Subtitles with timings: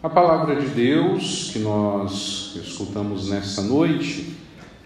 [0.00, 4.32] A palavra de Deus que nós escutamos nessa noite,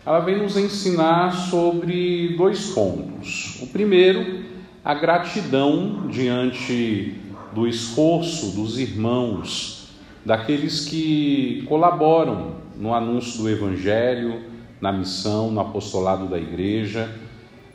[0.07, 3.61] ela vem nos ensinar sobre dois pontos.
[3.61, 4.43] O primeiro,
[4.83, 7.21] a gratidão diante
[7.53, 9.91] do esforço dos irmãos,
[10.25, 14.41] daqueles que colaboram no anúncio do Evangelho,
[14.81, 17.15] na missão, no apostolado da igreja.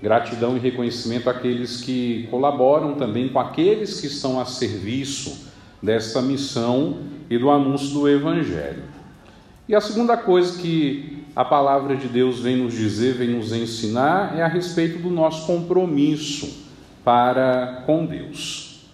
[0.02, 5.46] Gratidão e reconhecimento àqueles que colaboram também com aqueles que estão a serviço
[5.84, 8.84] dessa missão e do anúncio do Evangelho.
[9.68, 14.38] E a segunda coisa que a palavra de Deus vem nos dizer, vem nos ensinar,
[14.38, 16.66] é a respeito do nosso compromisso
[17.04, 18.86] para com Deus.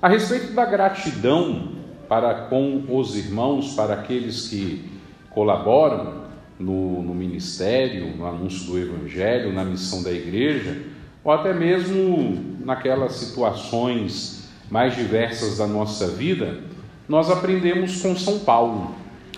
[0.00, 1.72] A respeito da gratidão
[2.08, 4.84] para com os irmãos, para aqueles que
[5.30, 6.24] colaboram
[6.58, 10.82] no, no ministério, no anúncio do Evangelho, na missão da igreja,
[11.24, 16.60] ou até mesmo naquelas situações mais diversas da nossa vida,
[17.10, 18.94] nós aprendemos com São Paulo,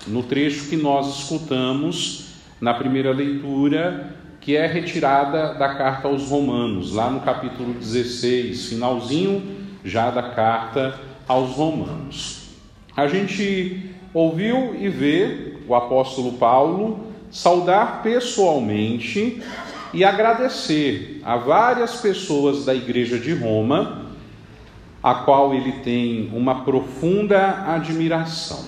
[0.07, 6.93] no trecho que nós escutamos na primeira leitura, que é retirada da carta aos Romanos,
[6.93, 9.43] lá no capítulo 16, finalzinho
[9.83, 12.51] já da carta aos Romanos.
[12.95, 19.43] A gente ouviu e vê o apóstolo Paulo saudar pessoalmente
[19.95, 24.12] e agradecer a várias pessoas da igreja de Roma
[25.03, 28.65] a qual ele tem uma profunda admiração.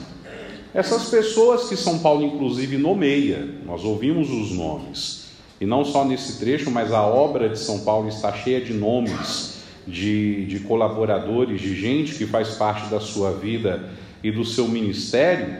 [0.74, 5.28] Essas pessoas que São Paulo, inclusive, nomeia, nós ouvimos os nomes,
[5.60, 9.62] e não só nesse trecho, mas a obra de São Paulo está cheia de nomes,
[9.86, 13.88] de, de colaboradores, de gente que faz parte da sua vida
[14.22, 15.58] e do seu ministério,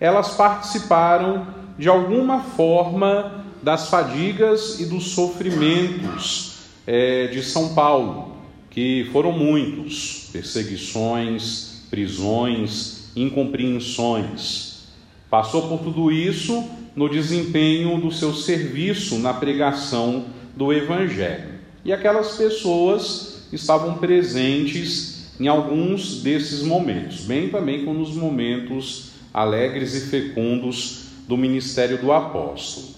[0.00, 1.46] elas participaram
[1.78, 8.35] de alguma forma das fadigas e dos sofrimentos é, de São Paulo
[8.76, 14.82] que foram muitos perseguições, prisões, incompreensões.
[15.30, 16.62] Passou por tudo isso
[16.94, 21.54] no desempenho do seu serviço na pregação do Evangelho.
[21.86, 29.94] E aquelas pessoas estavam presentes em alguns desses momentos, bem também como nos momentos alegres
[29.94, 32.88] e fecundos do ministério do apóstolo.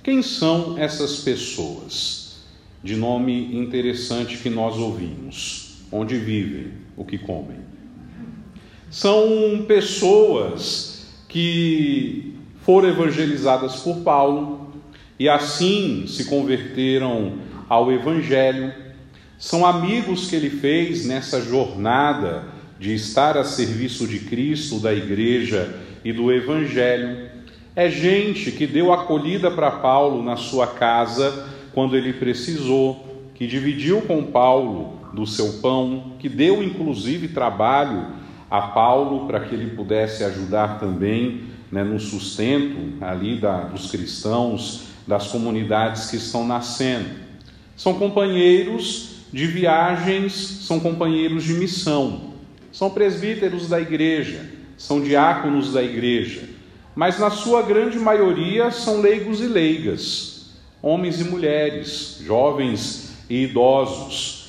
[0.00, 2.23] Quem são essas pessoas?
[2.84, 7.56] De nome interessante que nós ouvimos: onde vivem, o que comem.
[8.90, 14.70] São pessoas que foram evangelizadas por Paulo
[15.18, 18.72] e assim se converteram ao Evangelho.
[19.38, 22.44] São amigos que ele fez nessa jornada
[22.78, 27.30] de estar a serviço de Cristo, da igreja e do Evangelho.
[27.74, 33.04] É gente que deu acolhida para Paulo na sua casa quando ele precisou,
[33.34, 38.06] que dividiu com Paulo do seu pão, que deu inclusive trabalho
[38.48, 44.84] a Paulo para que ele pudesse ajudar também né, no sustento ali da, dos cristãos,
[45.06, 47.10] das comunidades que estão nascendo.
[47.76, 52.34] São companheiros de viagens, são companheiros de missão,
[52.70, 56.48] são presbíteros da igreja, são diáconos da igreja,
[56.94, 60.33] mas na sua grande maioria são leigos e leigas
[60.84, 64.48] homens e mulheres, jovens e idosos,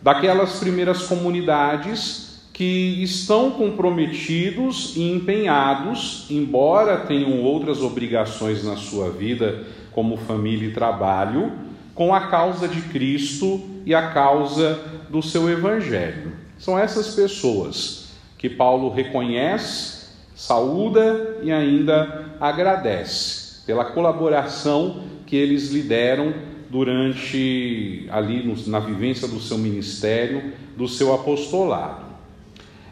[0.00, 9.64] daquelas primeiras comunidades que estão comprometidos e empenhados, embora tenham outras obrigações na sua vida,
[9.92, 11.52] como família e trabalho,
[11.94, 16.32] com a causa de Cristo e a causa do seu Evangelho.
[16.56, 18.06] São essas pessoas
[18.38, 26.32] que Paulo reconhece, saúda e ainda agradece pela colaboração que eles lideram
[26.70, 32.04] durante ali na vivência do seu ministério, do seu apostolado.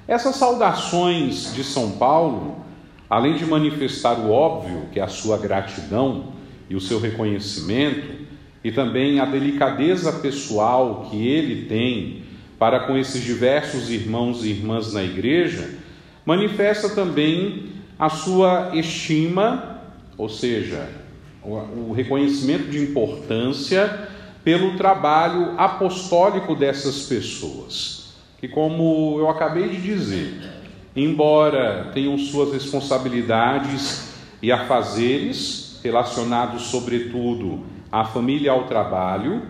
[0.06, 2.56] Essas saudações de São Paulo,
[3.09, 6.33] além de manifestar o óbvio, que é a sua gratidão
[6.69, 8.25] e o seu reconhecimento,
[8.62, 12.23] e também a delicadeza pessoal que ele tem
[12.59, 15.70] para com esses diversos irmãos e irmãs na igreja,
[16.25, 19.82] manifesta também a sua estima,
[20.17, 21.04] ou seja,
[21.44, 24.08] o reconhecimento de importância
[24.43, 30.41] pelo trabalho apostólico dessas pessoas, que, como eu acabei de dizer,
[30.94, 34.12] embora tenham suas responsabilidades
[34.43, 39.43] e afazeres relacionados, sobretudo, à família e ao trabalho,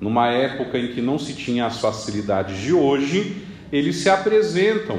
[0.00, 3.42] numa época em que não se tinha as facilidades de hoje,
[3.72, 4.98] eles se apresentam,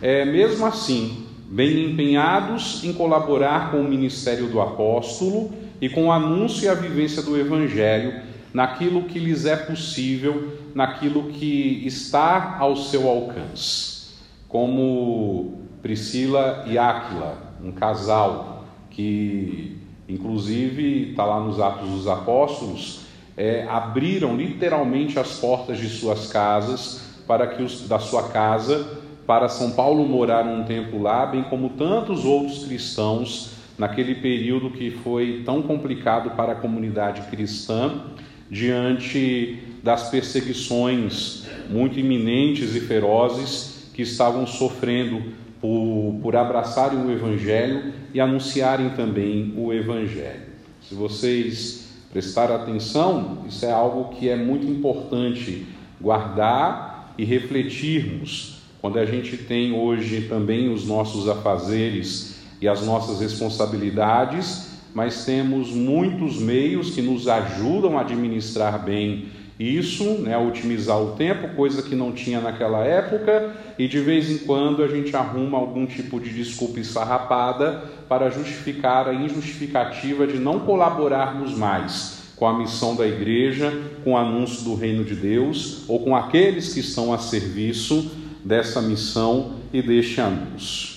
[0.00, 6.12] é, mesmo assim, bem empenhados em colaborar com o ministério do apóstolo e com o
[6.12, 8.20] anúncio e a vivência do Evangelho
[8.52, 14.06] naquilo que lhes é possível, naquilo que está ao seu alcance.
[14.48, 19.76] Como Priscila e Áquila, um casal que,
[20.08, 23.00] inclusive, está lá nos Atos dos Apóstolos,
[23.36, 29.48] é, abriram literalmente as portas de suas casas para que os da sua casa para
[29.48, 35.42] São Paulo morar um tempo lá, bem como tantos outros cristãos naquele período que foi
[35.44, 38.04] tão complicado para a comunidade cristã
[38.50, 45.22] diante das perseguições muito iminentes e ferozes que estavam sofrendo
[45.60, 50.42] por, por abraçarem o Evangelho e anunciarem também o Evangelho.
[50.82, 55.66] Se vocês prestarem atenção, isso é algo que é muito importante
[56.00, 63.20] guardar e refletirmos quando a gente tem hoje também os nossos afazeres e as nossas
[63.20, 71.12] responsabilidades, mas temos muitos meios que nos ajudam a administrar bem isso, né, otimizar o
[71.12, 75.56] tempo, coisa que não tinha naquela época, e de vez em quando a gente arruma
[75.56, 82.56] algum tipo de desculpa esfarrapada para justificar a injustificativa de não colaborarmos mais com a
[82.56, 83.72] missão da igreja,
[84.04, 88.10] com o anúncio do reino de Deus ou com aqueles que estão a serviço
[88.44, 90.96] dessa missão e deste anúncio.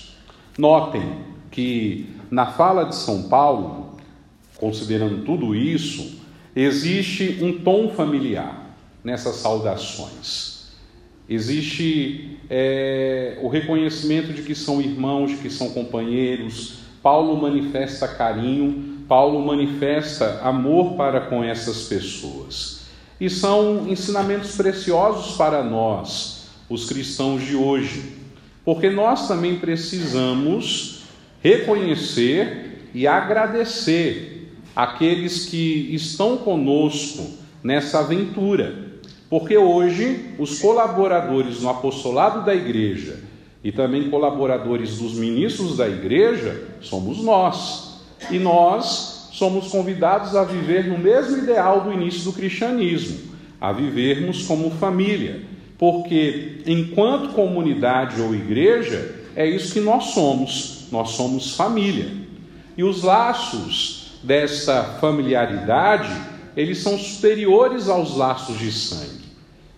[0.58, 1.29] Notem
[1.60, 3.98] que na fala de São Paulo,
[4.56, 6.22] considerando tudo isso,
[6.56, 10.70] existe um tom familiar nessas saudações.
[11.28, 16.80] Existe é, o reconhecimento de que são irmãos, de que são companheiros.
[17.04, 22.84] Paulo manifesta carinho, Paulo manifesta amor para com essas pessoas.
[23.20, 28.14] E são ensinamentos preciosos para nós, os cristãos de hoje,
[28.64, 30.99] porque nós também precisamos
[31.42, 37.26] reconhecer e agradecer aqueles que estão conosco
[37.64, 38.90] nessa aventura,
[39.30, 43.20] porque hoje os colaboradores no apostolado da igreja
[43.64, 48.00] e também colaboradores dos ministros da igreja somos nós,
[48.32, 53.18] e nós somos convidados a viver no mesmo ideal do início do cristianismo,
[53.60, 55.42] a vivermos como família,
[55.78, 62.12] porque enquanto comunidade ou igreja, é isso que nós somos, nós somos família.
[62.78, 66.10] E os laços dessa familiaridade,
[66.56, 69.30] eles são superiores aos laços de sangue.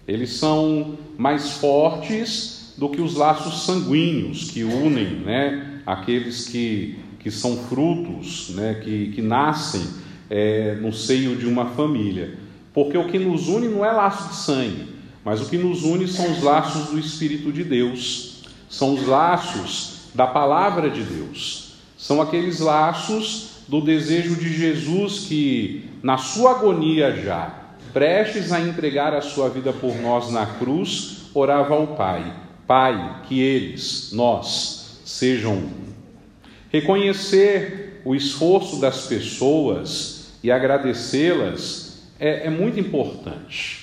[0.08, 7.30] Eles são mais fortes do que os laços sanguíneos que unem né, aqueles que, que
[7.30, 9.82] são frutos, né, que, que nascem
[10.30, 12.38] é, no seio de uma família.
[12.74, 14.88] Porque o que nos une não é laço de sangue,
[15.24, 19.91] mas o que nos une são os laços do Espírito de Deus, são os laços
[20.14, 27.16] da palavra de Deus, são aqueles laços do desejo de Jesus que, na sua agonia
[27.16, 27.56] já,
[27.94, 32.34] prestes a entregar a sua vida por nós na cruz, orava ao Pai:
[32.68, 35.82] Pai, que eles, nós, sejam um.
[36.70, 43.82] Reconhecer o esforço das pessoas e agradecê-las é, é muito importante.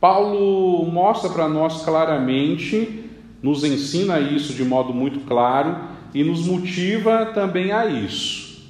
[0.00, 3.01] Paulo mostra para nós claramente,
[3.42, 5.76] nos ensina isso de modo muito claro
[6.14, 8.62] e nos motiva também a isso.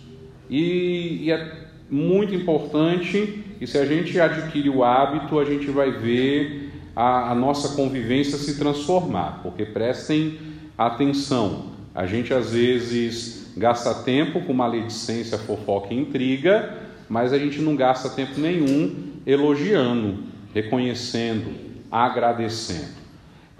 [0.49, 5.91] E, e é muito importante, e se a gente adquire o hábito, a gente vai
[5.91, 10.39] ver a, a nossa convivência se transformar, porque prestem
[10.77, 17.61] atenção, a gente às vezes gasta tempo com maledicência, fofoca e intriga, mas a gente
[17.61, 20.25] não gasta tempo nenhum elogiando,
[20.55, 21.53] reconhecendo,
[21.91, 23.02] agradecendo.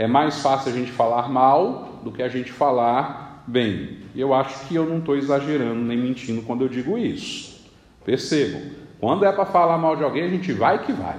[0.03, 3.99] É mais fácil a gente falar mal do que a gente falar bem.
[4.17, 7.65] Eu acho que eu não estou exagerando nem mentindo quando eu digo isso.
[8.05, 8.63] Percebam,
[8.99, 11.19] quando é para falar mal de alguém, a gente vai que vai.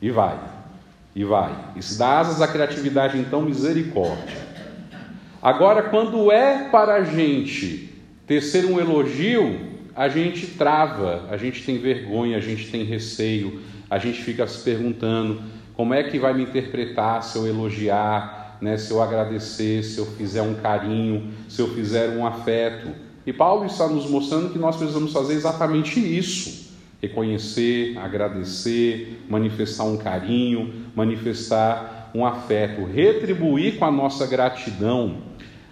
[0.00, 0.38] E vai.
[1.14, 1.54] E vai.
[1.76, 4.38] E se dá asas à criatividade, então, misericórdia.
[5.42, 7.92] Agora, quando é para a gente
[8.26, 9.60] tecer um elogio,
[9.94, 13.60] a gente trava, a gente tem vergonha, a gente tem receio,
[13.90, 18.76] a gente fica se perguntando como é que vai me interpretar se eu elogiar, né,
[18.76, 22.88] se eu agradecer, se eu fizer um carinho, se eu fizer um afeto.
[23.26, 29.96] E Paulo está nos mostrando que nós precisamos fazer exatamente isso: reconhecer, agradecer, manifestar um
[29.96, 35.18] carinho, manifestar um afeto, retribuir com a nossa gratidão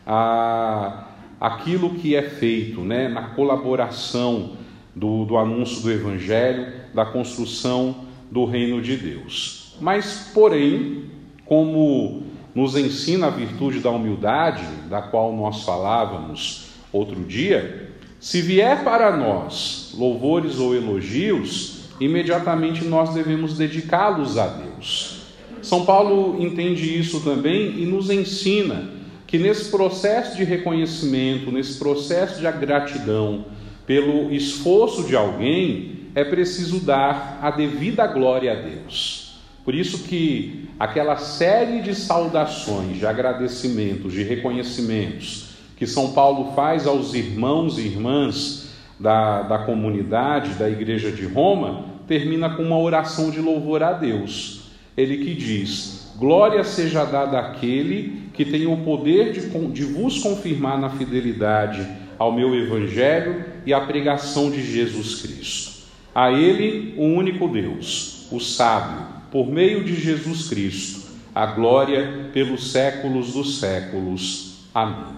[0.05, 1.09] a,
[1.41, 4.57] aquilo que é feito né, na colaboração
[4.95, 9.62] do, do anúncio do Evangelho, da construção do reino de Deus.
[9.81, 11.05] Mas, porém,
[11.45, 12.23] como
[12.55, 19.17] nos ensina a virtude da humildade, da qual nós falávamos outro dia, se vier para
[19.17, 25.23] nós louvores ou elogios, imediatamente nós devemos dedicá-los a Deus.
[25.63, 28.91] São Paulo entende isso também e nos ensina
[29.27, 33.47] que nesse processo de reconhecimento, nesse processo de gratidão
[33.87, 39.22] pelo esforço de alguém, é preciso dar a devida glória a Deus.
[39.65, 46.87] Por isso que aquela série de saudações, de agradecimentos, de reconhecimentos que São Paulo faz
[46.87, 53.31] aos irmãos e irmãs da, da comunidade, da igreja de Roma, termina com uma oração
[53.31, 54.71] de louvor a Deus.
[54.97, 59.41] Ele que diz: Glória seja dada àquele que tem o poder de,
[59.71, 61.87] de vos confirmar na fidelidade
[62.19, 65.73] ao meu evangelho e à pregação de Jesus Cristo.
[66.15, 72.71] A Ele, o único Deus, o sábio, por meio de Jesus Cristo, a glória pelos
[72.71, 74.59] séculos dos séculos.
[74.75, 75.17] Amém.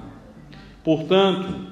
[0.85, 1.67] Portanto,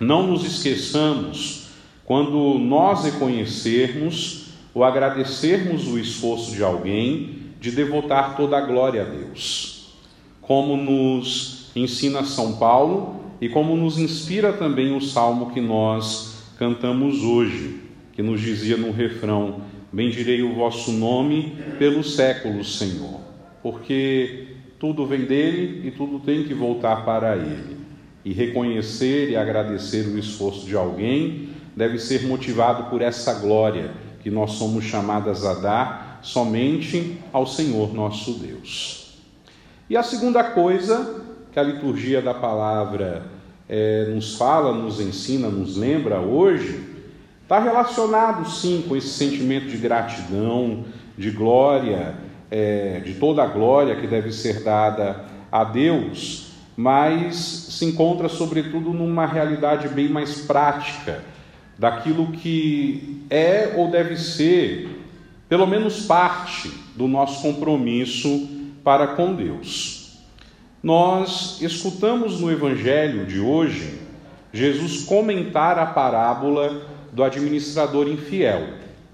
[0.00, 1.66] não nos esqueçamos,
[2.06, 9.04] quando nós reconhecermos ou agradecermos o esforço de alguém, de devotar toda a glória a
[9.04, 9.92] Deus.
[10.40, 17.22] Como nos ensina São Paulo e como nos inspira também o salmo que nós cantamos
[17.22, 19.62] hoje que nos dizia no refrão:
[19.94, 23.20] Bendirei o vosso nome pelos séculos, Senhor,
[23.62, 27.76] porque tudo vem dele e tudo tem que voltar para ele.
[28.24, 34.32] E reconhecer e agradecer o esforço de alguém deve ser motivado por essa glória que
[34.32, 39.20] nós somos chamadas a dar somente ao Senhor nosso Deus.
[39.88, 41.22] E a segunda coisa
[41.52, 43.26] que a liturgia da palavra
[43.68, 46.93] é, nos fala, nos ensina, nos lembra hoje
[47.44, 50.86] Está relacionado sim com esse sentimento de gratidão,
[51.16, 52.14] de glória,
[52.50, 58.94] é, de toda a glória que deve ser dada a Deus, mas se encontra sobretudo
[58.94, 61.22] numa realidade bem mais prática
[61.78, 65.04] daquilo que é ou deve ser,
[65.46, 68.48] pelo menos parte do nosso compromisso
[68.82, 70.18] para com Deus.
[70.82, 74.00] Nós escutamos no Evangelho de hoje
[74.50, 78.64] Jesus comentar a parábola do administrador infiel,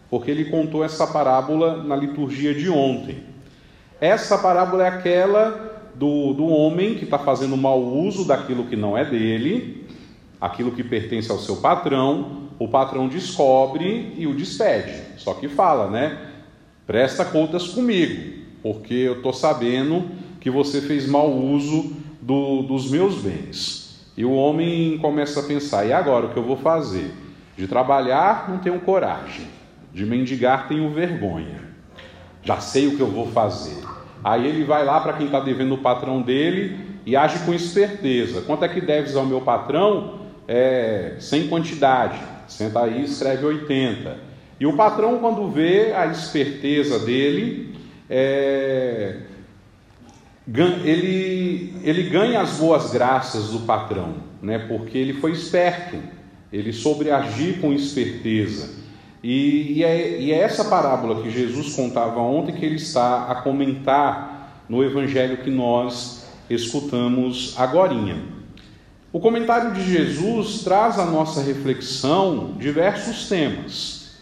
[0.08, 3.24] porque ele contou essa parábola na liturgia de ontem.
[4.00, 8.96] Essa parábola é aquela do, do homem que está fazendo mau uso daquilo que não
[8.96, 9.86] é dele,
[10.40, 15.18] aquilo que pertence ao seu patrão, o patrão descobre e o despede.
[15.18, 16.18] Só que fala, né?
[16.86, 20.08] Presta contas comigo, porque eu estou sabendo
[20.40, 24.00] que você fez mau uso do, dos meus bens.
[24.16, 27.12] E o homem começa a pensar: e agora o que eu vou fazer?
[27.56, 29.46] De trabalhar, não tenho coragem.
[29.92, 31.60] De mendigar, tenho vergonha.
[32.42, 33.82] Já sei o que eu vou fazer.
[34.22, 38.42] Aí ele vai lá para quem está devendo o patrão dele e age com esperteza.
[38.42, 40.20] Quanto é que deves ao meu patrão?
[40.46, 42.18] É, sem quantidade.
[42.46, 44.16] Senta aí, escreve 80.
[44.58, 47.74] E o patrão, quando vê a esperteza dele,
[48.08, 49.20] é,
[50.84, 54.58] ele, ele ganha as boas graças do patrão, né?
[54.58, 55.96] porque ele foi esperto
[56.52, 58.80] ele soube agir com esperteza.
[59.22, 63.36] E, e, é, e é essa parábola que Jesus contava ontem que ele está a
[63.36, 68.22] comentar no evangelho que nós escutamos agorinha.
[69.12, 74.12] O comentário de Jesus traz à nossa reflexão diversos temas,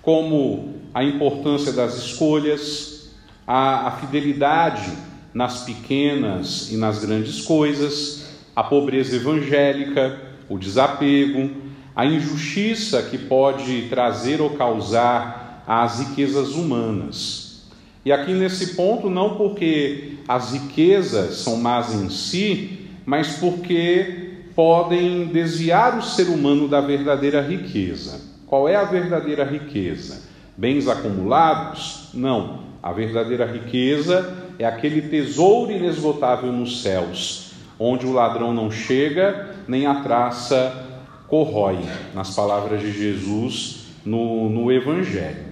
[0.00, 3.10] como a importância das escolhas,
[3.46, 4.92] a, a fidelidade
[5.34, 11.50] nas pequenas e nas grandes coisas, a pobreza evangélica, o desapego,
[11.94, 17.66] a injustiça que pode trazer ou causar às riquezas humanas.
[18.04, 25.26] E aqui nesse ponto, não porque as riquezas são más em si, mas porque podem
[25.26, 28.20] desviar o ser humano da verdadeira riqueza.
[28.46, 30.22] Qual é a verdadeira riqueza?
[30.56, 32.08] Bens acumulados?
[32.14, 32.60] Não.
[32.82, 37.47] A verdadeira riqueza é aquele tesouro inesgotável nos céus,
[37.78, 40.86] onde o ladrão não chega, nem a traça
[41.28, 41.78] corrói,
[42.14, 45.46] nas palavras de Jesus no, no Evangelho.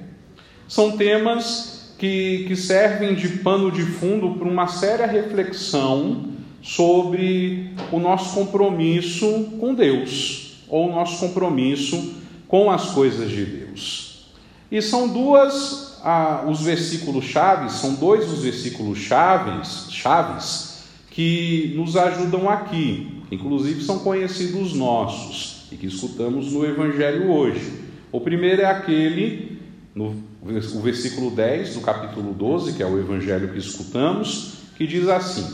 [0.67, 6.31] São temas que, que servem de pano de fundo para uma séria reflexão
[6.63, 12.15] sobre o nosso compromisso com Deus, ou o nosso compromisso
[12.49, 14.27] com as coisas de Deus.
[14.71, 20.76] E são duas, ah, os versículos chaves, são dois os versículos chaves, chaves
[21.17, 27.73] que nos ajudam aqui, inclusive são conhecidos nossos e que escutamos no Evangelho hoje.
[28.13, 29.59] O primeiro é aquele,
[29.95, 35.09] no o versículo 10 do capítulo 12, que é o Evangelho que escutamos, que diz
[35.09, 35.51] assim: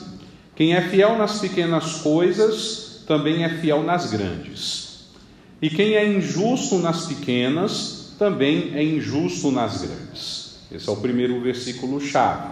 [0.57, 5.07] Quem é fiel nas pequenas coisas, também é fiel nas grandes.
[5.63, 10.57] E quem é injusto nas pequenas, também é injusto nas grandes.
[10.73, 12.51] Esse é o primeiro versículo chave.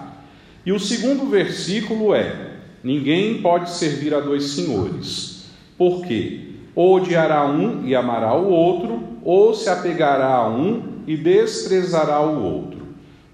[0.64, 5.44] E o segundo versículo é: Ninguém pode servir a dois senhores.
[5.76, 6.40] Por quê?
[6.74, 12.42] Ou odiará um e amará o outro, ou se apegará a um e desprezará o
[12.42, 12.80] outro.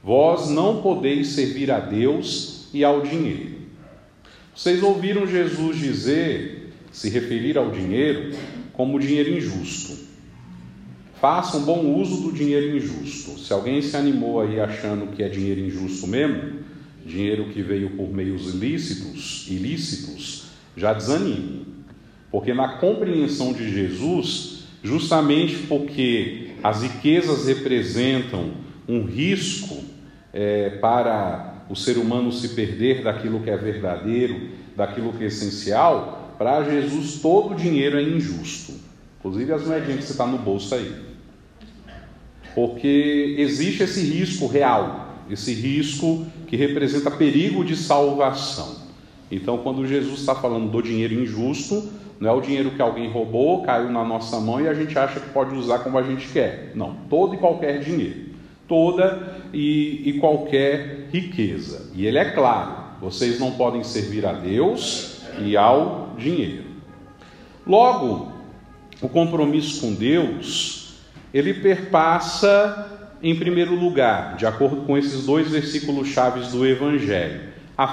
[0.02, 3.56] Vós não podeis servir a Deus e ao dinheiro.
[4.54, 8.34] Vocês ouviram Jesus dizer, se referir ao dinheiro,
[8.72, 10.06] como dinheiro injusto.
[11.20, 13.38] Façam bom uso do dinheiro injusto.
[13.38, 16.55] Se alguém se animou aí achando que é dinheiro injusto mesmo,
[17.06, 20.46] dinheiro que veio por meios ilícitos, ilícitos,
[20.76, 21.66] já desanime.
[22.30, 28.50] Porque na compreensão de Jesus, justamente porque as riquezas representam
[28.88, 29.82] um risco
[30.32, 36.34] é, para o ser humano se perder daquilo que é verdadeiro, daquilo que é essencial,
[36.36, 38.74] para Jesus todo dinheiro é injusto.
[39.18, 40.94] Inclusive as moedinhas que você está no bolso aí.
[42.54, 48.76] Porque existe esse risco real, esse risco que representa perigo de salvação.
[49.30, 53.62] Então, quando Jesus está falando do dinheiro injusto, não é o dinheiro que alguém roubou,
[53.62, 56.72] caiu na nossa mão e a gente acha que pode usar como a gente quer.
[56.74, 58.26] Não, todo e qualquer dinheiro.
[58.66, 61.90] Toda e, e qualquer riqueza.
[61.94, 66.64] E ele é claro: vocês não podem servir a Deus e ao dinheiro.
[67.66, 68.32] Logo,
[69.02, 70.94] o compromisso com Deus,
[71.34, 77.40] ele perpassa, em primeiro lugar, de acordo com esses dois versículos chaves do Evangelho,
[77.76, 77.84] a,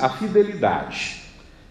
[0.00, 1.22] a fidelidade.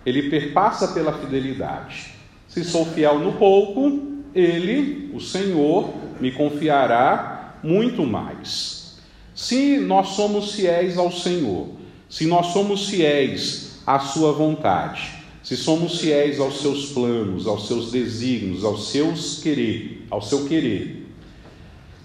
[0.06, 2.14] Ele perpassa pela fidelidade.
[2.48, 4.02] Se sou fiel no pouco,
[4.34, 8.98] ele, o Senhor, me confiará muito mais.
[9.36, 11.68] Se nós somos fiéis ao Senhor,
[12.10, 15.12] se nós somos fiéis à Sua vontade,
[15.44, 20.97] se somos fiéis aos seus planos, aos seus desígnios, aos seus querer, ao seu querer.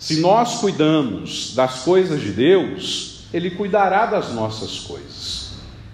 [0.02, 5.52] Se nós cuidamos das coisas de Deus, ele cuidará das nossas coisas.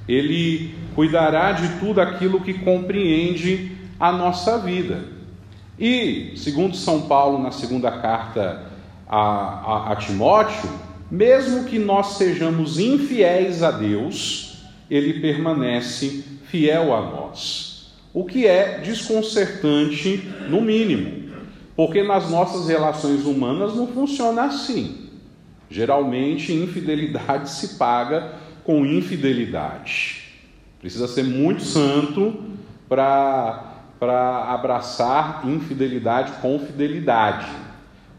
[0.09, 5.05] Ele cuidará de tudo aquilo que compreende a nossa vida.
[5.79, 8.63] E, segundo São Paulo, na segunda carta
[9.07, 10.71] a, a, a Timóteo,
[11.11, 17.93] mesmo que nós sejamos infiéis a Deus, ele permanece fiel a nós.
[18.15, 21.28] O que é desconcertante, no mínimo,
[21.79, 25.11] porque nas nossas relações humanas não funciona assim.
[25.71, 28.33] Geralmente, infidelidade se paga
[28.65, 30.25] com infidelidade.
[30.81, 32.35] Precisa ser muito santo
[32.89, 33.77] para
[34.49, 37.47] abraçar infidelidade com fidelidade.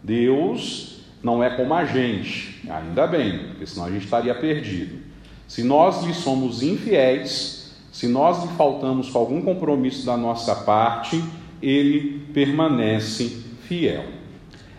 [0.01, 4.99] Deus não é como a gente, ainda bem, porque senão a gente estaria perdido.
[5.49, 11.21] Se nós lhe somos infiéis, se nós lhe faltamos com algum compromisso da nossa parte,
[11.61, 14.05] ele permanece fiel.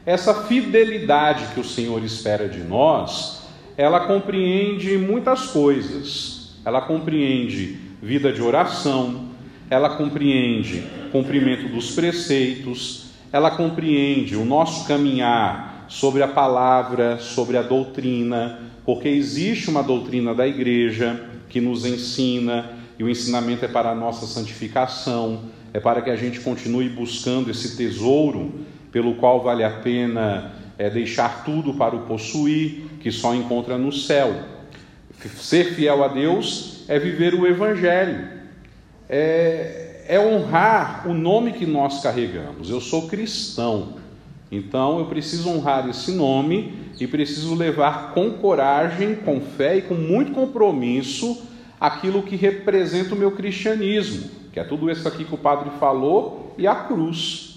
[0.05, 3.44] Essa fidelidade que o Senhor espera de nós,
[3.76, 6.57] ela compreende muitas coisas.
[6.64, 9.29] Ela compreende vida de oração,
[9.70, 17.62] ela compreende cumprimento dos preceitos, ela compreende o nosso caminhar sobre a palavra, sobre a
[17.62, 23.90] doutrina, porque existe uma doutrina da igreja que nos ensina e o ensinamento é para
[23.90, 29.64] a nossa santificação, é para que a gente continue buscando esse tesouro pelo qual vale
[29.64, 34.35] a pena é, deixar tudo para o possuir, que só encontra no céu.
[35.37, 38.26] Ser fiel a Deus é viver o Evangelho,
[39.09, 42.70] é, é honrar o nome que nós carregamos.
[42.70, 43.94] Eu sou cristão,
[44.50, 49.94] então eu preciso honrar esse nome e preciso levar com coragem, com fé e com
[49.94, 51.42] muito compromisso
[51.79, 56.55] aquilo que representa o meu cristianismo, que é tudo isso aqui que o padre falou,
[56.59, 57.49] e a cruz.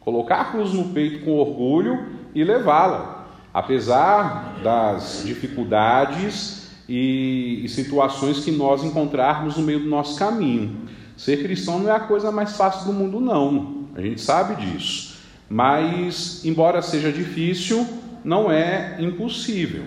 [0.00, 8.44] Colocar a cruz no peito com orgulho e levá-la, apesar das dificuldades e, e situações
[8.44, 10.88] que nós encontrarmos no meio do nosso caminho.
[11.16, 13.84] Ser cristão não é a coisa mais fácil do mundo, não.
[13.94, 15.18] A gente sabe disso.
[15.48, 17.86] Mas, embora seja difícil,
[18.24, 19.84] não é impossível.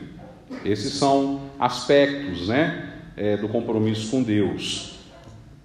[0.63, 2.93] Esses são aspectos, né?
[3.15, 4.99] é, do compromisso com Deus.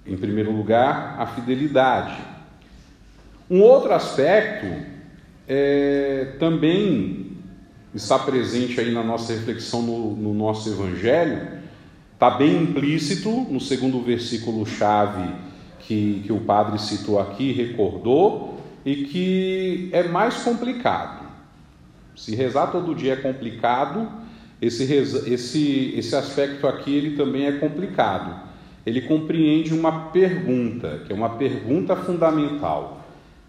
[0.06, 2.16] Em primeiro lugar, a fidelidade.
[3.50, 4.66] Um outro aspecto
[5.46, 7.32] é, também
[7.94, 11.48] está presente aí na nossa reflexão no, no nosso Evangelho,
[12.12, 15.34] está bem implícito no segundo versículo-chave
[15.80, 21.26] que, que o padre citou aqui, recordou, e que é mais complicado.
[22.14, 24.08] Se rezar todo dia é complicado,
[24.60, 28.48] esse, esse, esse aspecto aqui ele também é complicado.
[28.84, 32.97] Ele compreende uma pergunta, que é uma pergunta fundamental: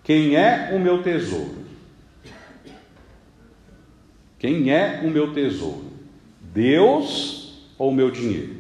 [0.04, 1.60] Quem é o meu tesouro?
[4.38, 5.86] Quem é o meu tesouro?
[6.42, 8.60] Deus ou meu dinheiro?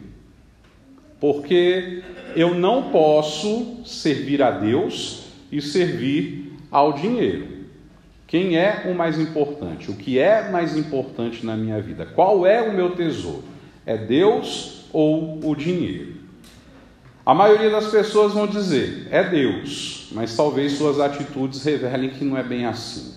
[1.20, 2.02] porque
[2.36, 7.60] eu não posso servir a Deus e servir ao dinheiro.
[8.26, 9.90] Quem é o mais importante?
[9.90, 12.06] O que é mais importante na minha vida?
[12.06, 13.44] Qual é o meu tesouro?
[13.86, 16.19] É Deus ou o dinheiro?
[17.30, 22.36] A maioria das pessoas vão dizer, é Deus, mas talvez suas atitudes revelem que não
[22.36, 23.14] é bem assim.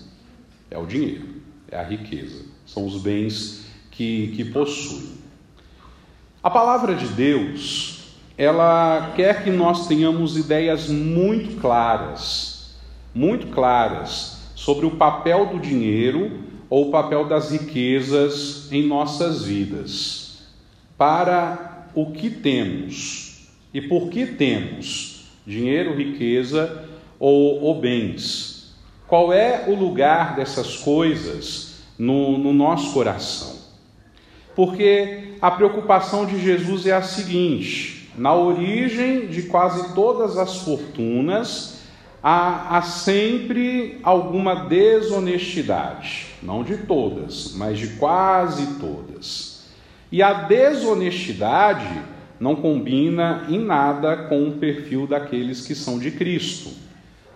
[0.69, 1.29] É o dinheiro,
[1.67, 5.13] é a riqueza, são os bens que, que possuem.
[6.43, 12.75] A palavra de Deus, ela quer que nós tenhamos ideias muito claras,
[13.15, 20.37] muito claras, sobre o papel do dinheiro ou o papel das riquezas em nossas vidas,
[20.99, 23.32] para o que temos
[23.73, 25.13] e por que temos
[25.45, 26.85] dinheiro, riqueza
[27.19, 28.73] ou, ou bens.
[29.07, 33.61] Qual é o lugar dessas coisas no, no nosso coração?
[34.55, 41.79] Porque a preocupação de Jesus é a seguinte: na origem de quase todas as fortunas,
[42.21, 46.27] há, há, sempre alguma desonestidade.
[46.41, 49.63] Não de todas, mas de quase todas.
[50.11, 52.01] E a desonestidade
[52.39, 56.69] não combina em nada com o perfil daqueles que são de Cristo.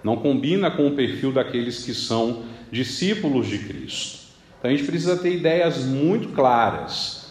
[0.03, 4.27] Não combina com o perfil daqueles que são discípulos de Cristo.
[4.59, 7.27] Então a gente precisa ter ideias muito claras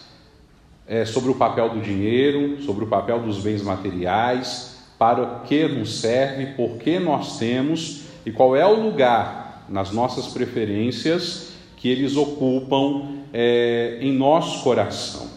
[0.87, 5.99] é, sobre o papel do dinheiro, sobre o papel dos bens materiais, para que nos
[5.99, 12.15] serve, por que nós temos e qual é o lugar nas nossas preferências que eles
[12.15, 15.27] ocupam é, em nosso coração.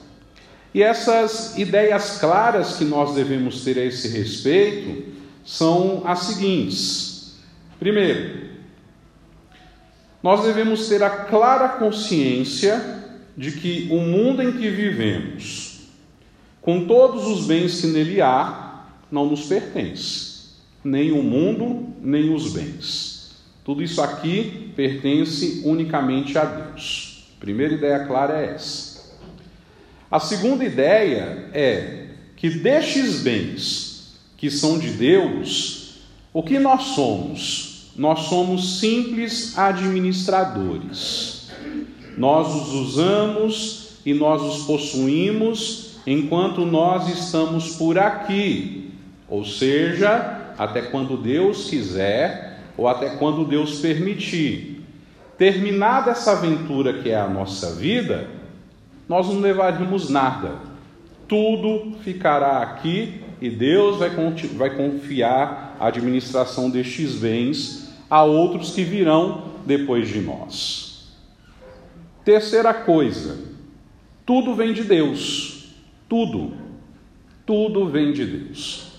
[0.73, 5.13] E essas ideias claras que nós devemos ter a esse respeito
[5.45, 7.39] são as seguintes:
[7.79, 8.51] primeiro,
[10.23, 13.01] nós devemos ter a clara consciência
[13.37, 15.89] de que o mundo em que vivemos,
[16.61, 20.51] com todos os bens que nele há, não nos pertence,
[20.85, 23.41] nem o mundo, nem os bens.
[23.65, 27.35] Tudo isso aqui pertence unicamente a Deus.
[27.41, 28.90] primeira ideia clara é essa.
[30.11, 36.01] A segunda ideia é que destes bens que são de Deus,
[36.33, 37.71] o que nós somos?
[38.01, 41.51] nós somos simples administradores.
[42.17, 48.91] Nós os usamos e nós os possuímos enquanto nós estamos por aqui,
[49.29, 54.83] ou seja, até quando Deus quiser ou até quando Deus permitir.
[55.37, 58.29] Terminada essa aventura que é a nossa vida,
[59.11, 60.61] nós não levaríamos nada.
[61.27, 64.11] Tudo ficará aqui e Deus vai,
[64.55, 71.11] vai confiar a administração destes bens a outros que virão depois de nós.
[72.25, 73.37] Terceira coisa,
[74.25, 75.75] tudo vem de Deus.
[76.09, 76.53] Tudo.
[77.45, 78.93] Tudo vem de Deus.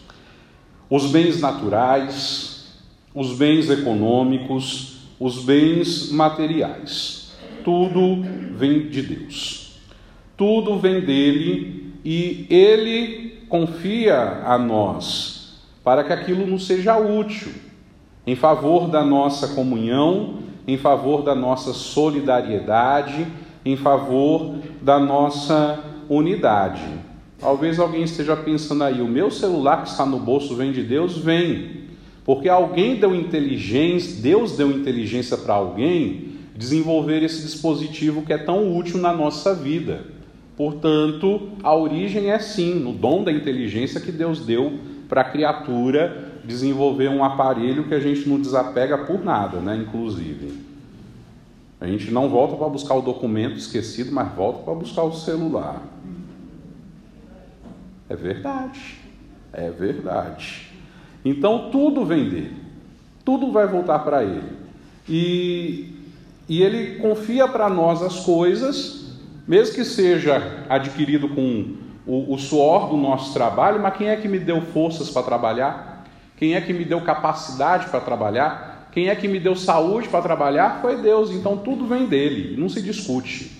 [0.89, 2.81] Os bens naturais,
[3.15, 7.31] os bens econômicos, os bens materiais.
[7.63, 8.21] Tudo
[8.57, 9.60] vem de Deus.
[10.41, 17.51] Tudo vem dele e ele confia a nós para que aquilo nos seja útil
[18.25, 23.27] em favor da nossa comunhão, em favor da nossa solidariedade,
[23.63, 26.89] em favor da nossa unidade.
[27.39, 31.19] Talvez alguém esteja pensando aí, o meu celular que está no bolso vem de Deus?
[31.19, 31.81] Vem.
[32.25, 38.75] Porque alguém deu inteligência, Deus deu inteligência para alguém desenvolver esse dispositivo que é tão
[38.75, 40.19] útil na nossa vida.
[40.55, 46.31] Portanto, a origem é sim no dom da inteligência que Deus deu para a criatura
[46.43, 49.77] desenvolver um aparelho que a gente não desapega por nada, né?
[49.77, 50.71] Inclusive.
[51.79, 55.81] A gente não volta para buscar o documento esquecido, mas volta para buscar o celular.
[58.07, 58.97] É verdade.
[59.51, 60.69] É verdade.
[61.25, 62.55] Então tudo vem dele.
[63.25, 64.61] Tudo vai voltar para ele.
[65.07, 65.95] E,
[66.47, 69.00] e ele confia para nós as coisas,
[69.47, 71.75] mesmo que seja adquirido com
[72.05, 76.05] o, o suor do nosso trabalho, mas quem é que me deu forças para trabalhar?
[76.37, 78.89] Quem é que me deu capacidade para trabalhar?
[78.91, 80.81] Quem é que me deu saúde para trabalhar?
[80.81, 81.31] Foi Deus.
[81.31, 83.51] Então tudo vem dele, não se discute.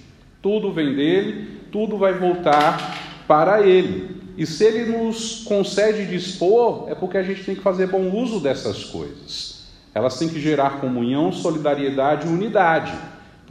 [0.42, 4.22] Tudo vem dele, tudo vai voltar para ele.
[4.38, 8.40] E se ele nos concede dispor, é porque a gente tem que fazer bom uso
[8.40, 9.68] dessas coisas.
[9.94, 12.94] Elas têm que gerar comunhão, solidariedade e unidade.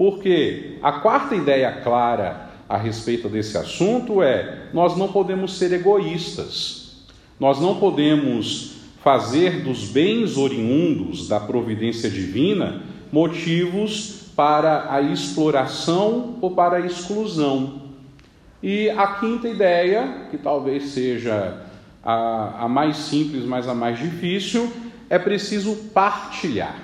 [0.00, 7.04] Porque a quarta ideia clara a respeito desse assunto é: nós não podemos ser egoístas.
[7.38, 12.80] Nós não podemos fazer dos bens oriundos da providência divina
[13.12, 17.82] motivos para a exploração ou para a exclusão.
[18.62, 21.66] E a quinta ideia, que talvez seja
[22.02, 24.72] a, a mais simples, mas a mais difícil,
[25.10, 26.80] é preciso partilhar.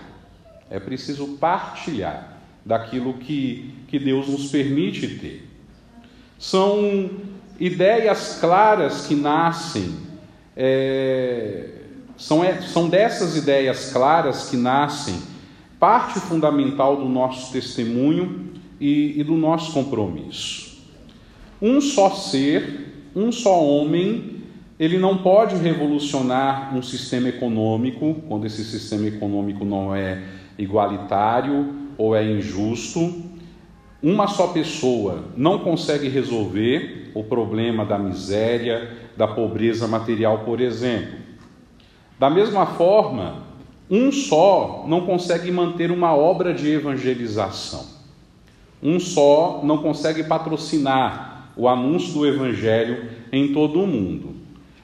[0.68, 2.35] É preciso partilhar
[2.66, 5.48] daquilo que, que Deus nos permite ter.
[6.36, 7.08] São
[7.60, 9.94] ideias claras que nascem,
[10.56, 11.68] é,
[12.16, 15.14] são, é, são dessas ideias claras que nascem
[15.78, 18.50] parte fundamental do nosso testemunho
[18.80, 20.76] e, e do nosso compromisso.
[21.62, 24.42] Um só ser, um só homem,
[24.78, 30.22] ele não pode revolucionar um sistema econômico, quando esse sistema econômico não é
[30.58, 33.22] igualitário ou é injusto.
[34.02, 41.18] Uma só pessoa não consegue resolver o problema da miséria, da pobreza material, por exemplo.
[42.18, 43.42] Da mesma forma,
[43.90, 47.86] um só não consegue manter uma obra de evangelização.
[48.82, 54.34] Um só não consegue patrocinar o anúncio do evangelho em todo o mundo.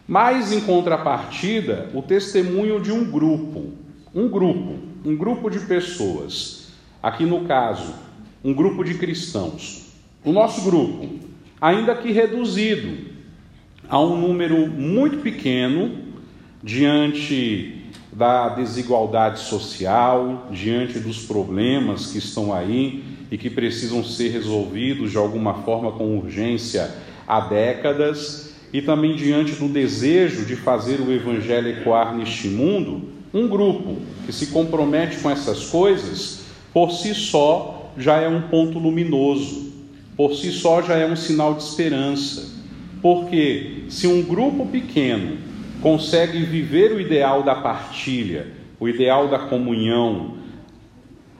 [0.06, 3.72] Mas, em contrapartida, o testemunho de um grupo,
[4.14, 6.61] um grupo, um grupo de pessoas,
[7.02, 7.94] aqui no caso,
[8.44, 9.92] um grupo de cristãos,
[10.24, 11.08] o nosso grupo,
[11.60, 13.10] ainda que reduzido
[13.88, 16.12] a um número muito pequeno,
[16.62, 25.10] diante da desigualdade social, diante dos problemas que estão aí e que precisam ser resolvidos
[25.10, 26.94] de alguma forma com urgência
[27.26, 33.48] há décadas, e também diante do desejo de fazer o evangelho ecoar neste mundo, um
[33.48, 36.41] grupo que se compromete com essas coisas,
[36.72, 39.72] por si só já é um ponto luminoso,
[40.16, 42.60] por si só já é um sinal de esperança.
[43.00, 45.36] Porque se um grupo pequeno
[45.80, 48.46] consegue viver o ideal da partilha,
[48.78, 50.36] o ideal da comunhão,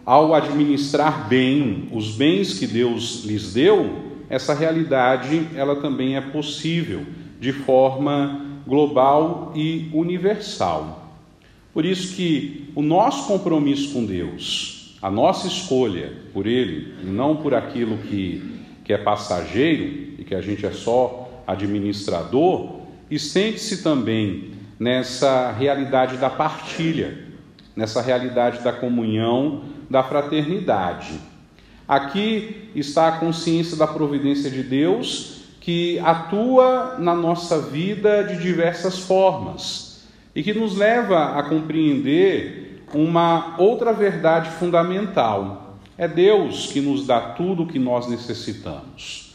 [0.05, 7.03] ao administrar bem os bens que Deus lhes deu, essa realidade ela também é possível
[7.41, 11.13] de forma global e universal.
[11.73, 17.35] Por isso que o nosso compromisso com Deus, a nossa escolha por Ele, e não
[17.37, 24.53] por aquilo que, que é passageiro e que a gente é só administrador, estende-se também
[24.79, 27.19] nessa realidade da partilha,
[27.75, 31.21] nessa realidade da comunhão, da fraternidade.
[31.89, 39.01] Aqui está a consciência da providência de Deus que atua na nossa vida de diversas
[39.01, 45.79] formas e que nos leva a compreender uma outra verdade fundamental.
[45.97, 49.35] É Deus que nos dá tudo o que nós necessitamos.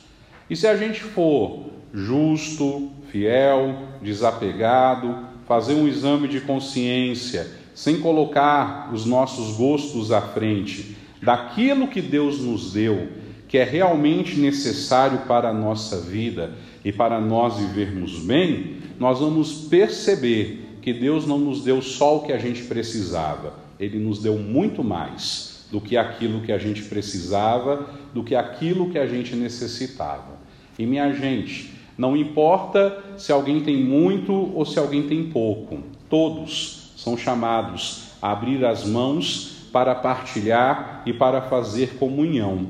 [0.49, 8.89] E se a gente for justo, fiel, desapegado, fazer um exame de consciência, sem colocar
[8.93, 13.07] os nossos gostos à frente, daquilo que Deus nos deu,
[13.47, 19.67] que é realmente necessário para a nossa vida e para nós vivermos bem, nós vamos
[19.69, 24.37] perceber que Deus não nos deu só o que a gente precisava, Ele nos deu
[24.37, 29.35] muito mais do que aquilo que a gente precisava, do que aquilo que a gente
[29.35, 30.37] necessitava.
[30.79, 36.93] E minha gente, não importa se alguém tem muito ou se alguém tem pouco, todos
[36.95, 42.65] são chamados a abrir as mãos para partilhar e para fazer comunhão,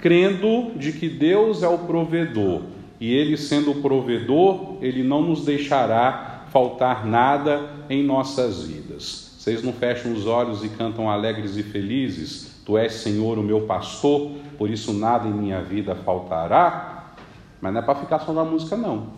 [0.00, 2.62] crendo de que Deus é o provedor
[3.00, 9.30] e Ele, sendo o provedor, Ele não nos deixará faltar nada em nossas vidas.
[9.38, 12.60] Vocês não fecham os olhos e cantam alegres e felizes?
[12.64, 17.14] Tu és, Senhor, o meu pastor, por isso nada em minha vida faltará?
[17.60, 19.08] Mas não é para ficar só na música, não.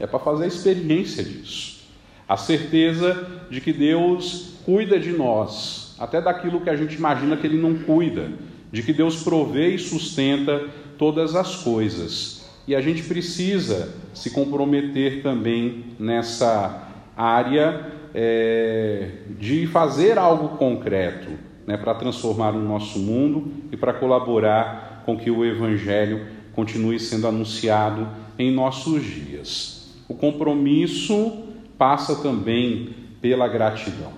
[0.00, 1.78] É para fazer a experiência disso.
[2.28, 7.46] A certeza de que Deus cuida de nós, até daquilo que a gente imagina que
[7.46, 8.30] Ele não cuida,
[8.70, 12.37] de que Deus provê e sustenta todas as coisas.
[12.68, 19.08] E a gente precisa se comprometer também nessa área é,
[19.40, 21.30] de fazer algo concreto
[21.66, 27.26] né, para transformar o nosso mundo e para colaborar com que o Evangelho continue sendo
[27.26, 28.06] anunciado
[28.38, 29.94] em nossos dias.
[30.06, 31.44] O compromisso
[31.78, 32.90] passa também
[33.22, 34.12] pela gratidão.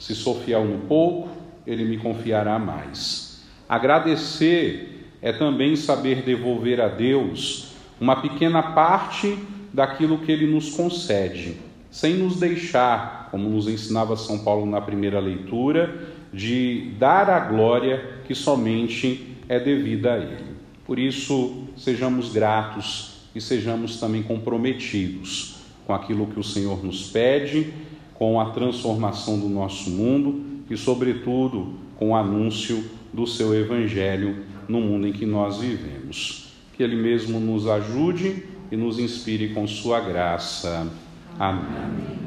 [0.00, 1.28] Se sou fiel no pouco,
[1.66, 3.42] ele me confiará mais.
[3.68, 7.71] Agradecer é também saber devolver a Deus
[8.02, 9.38] uma pequena parte
[9.72, 11.54] daquilo que ele nos concede,
[11.88, 18.18] sem nos deixar, como nos ensinava São Paulo na primeira leitura, de dar a glória
[18.24, 20.56] que somente é devida a ele.
[20.84, 27.72] Por isso, sejamos gratos e sejamos também comprometidos com aquilo que o Senhor nos pede,
[28.14, 34.80] com a transformação do nosso mundo e, sobretudo, com o anúncio do seu Evangelho no
[34.80, 36.41] mundo em que nós vivemos.
[36.82, 40.90] Que Ele mesmo nos ajude e nos inspire com Sua graça.
[41.38, 42.18] Amém.